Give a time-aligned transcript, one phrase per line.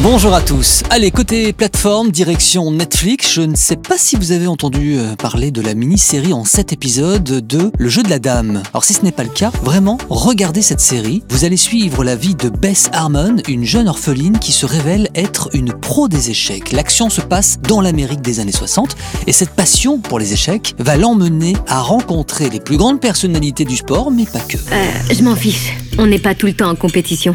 [0.00, 0.84] Bonjour à tous.
[0.90, 5.50] Allez, côté plateforme, direction Netflix, je ne sais pas si vous avez entendu euh, parler
[5.50, 8.62] de la mini-série en 7 épisodes de Le jeu de la dame.
[8.72, 11.24] Alors si ce n'est pas le cas, vraiment, regardez cette série.
[11.30, 15.50] Vous allez suivre la vie de Bess Harmon, une jeune orpheline qui se révèle être
[15.52, 16.70] une pro des échecs.
[16.70, 18.96] L'action se passe dans l'Amérique des années 60
[19.26, 23.76] et cette passion pour les échecs va l'emmener à rencontrer les plus grandes personnalités du
[23.76, 24.58] sport, mais pas que.
[24.58, 25.72] Euh, je m'en fiche.
[25.98, 27.34] On n'est pas tout le temps en compétition.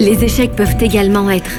[0.00, 1.50] Les échecs peuvent également être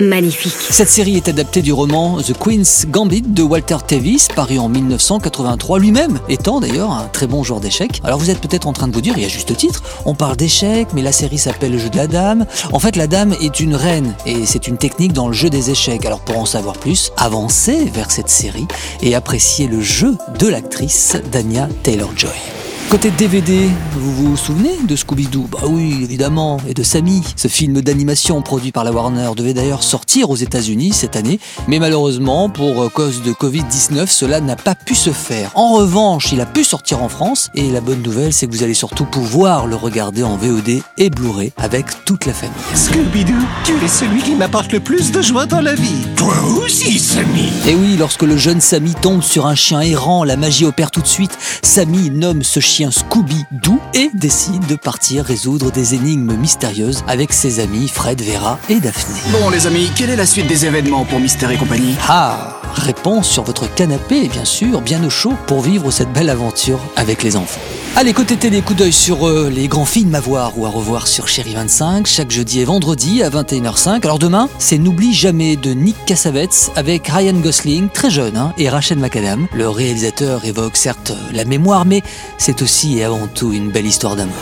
[0.00, 0.54] magnifiques.
[0.70, 5.78] Cette série est adaptée du roman The Queen's Gambit de Walter Tevis, paru en 1983,
[5.78, 8.00] lui-même étant d'ailleurs un très bon joueur d'échecs.
[8.04, 10.36] Alors vous êtes peut-être en train de vous dire, et à juste titre, on parle
[10.36, 12.46] d'échecs, mais la série s'appelle Le jeu de la dame.
[12.72, 15.68] En fait, la dame est une reine, et c'est une technique dans le jeu des
[15.68, 16.06] échecs.
[16.06, 18.66] Alors pour en savoir plus, avancez vers cette série
[19.02, 22.57] et appréciez le jeu de l'actrice Dania Taylor-Joy.
[22.90, 25.46] Côté DVD, vous vous souvenez de Scooby-Doo?
[25.52, 27.22] Bah oui, évidemment, et de Sammy.
[27.36, 31.80] Ce film d'animation produit par la Warner devait d'ailleurs sortir aux États-Unis cette année, mais
[31.80, 35.50] malheureusement, pour cause de Covid-19, cela n'a pas pu se faire.
[35.54, 38.62] En revanche, il a pu sortir en France, et la bonne nouvelle, c'est que vous
[38.62, 42.56] allez surtout pouvoir le regarder en VOD et Blu-ray avec toute la famille.
[42.74, 46.06] Scooby-Doo, tu es celui qui m'apporte le plus de joie dans la vie.
[46.16, 46.32] Toi
[46.64, 47.50] aussi, Sammy.
[47.66, 51.02] Et oui, lorsque le jeune Sammy tombe sur un chien errant, la magie opère tout
[51.02, 51.36] de suite.
[51.62, 57.58] Sammy nomme ce chien Scooby-Doo et décide de partir résoudre des énigmes mystérieuses avec ses
[57.58, 59.20] amis Fred, Vera et Daphné.
[59.32, 61.96] Bon les amis, quelle est la suite des événements pour Mystère et compagnie?
[62.08, 66.80] Ah Réponse sur votre canapé, bien sûr, bien au chaud, pour vivre cette belle aventure
[66.96, 67.60] avec les enfants.
[67.96, 71.08] Allez, côté télé, coup d'œil sur euh, les grands films à voir ou à revoir
[71.08, 74.04] sur Chéri 25, chaque jeudi et vendredi à 21h05.
[74.04, 78.68] Alors demain, c'est N'oublie jamais de Nick Cassavetes avec Ryan Gosling, très jeune, hein, et
[78.68, 79.48] Rachel McAdam.
[79.52, 82.02] Le réalisateur évoque certes la mémoire, mais
[82.36, 84.34] c'est aussi et avant tout une belle histoire d'amour.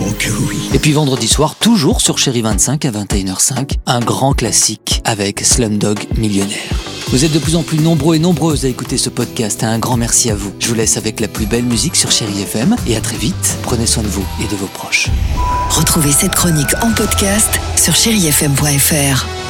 [0.00, 0.70] Oh que oui.
[0.74, 6.06] Et puis vendredi soir, toujours sur Chéri 25 à 21h05, un grand classique avec Slumdog
[6.16, 6.56] Millionnaire.
[7.08, 9.62] Vous êtes de plus en plus nombreux et nombreuses à écouter ce podcast.
[9.62, 10.52] Un grand merci à vous.
[10.58, 13.56] Je vous laisse avec la plus belle musique sur Chéri FM et à très vite.
[13.62, 15.10] Prenez soin de vous et de vos proches.
[15.70, 19.43] Retrouvez cette chronique en podcast sur chérifm.fr.